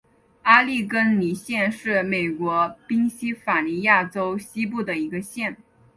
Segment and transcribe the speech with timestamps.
[0.41, 5.55] 阿利根尼县是美国宾夕法尼亚州西部的一个县。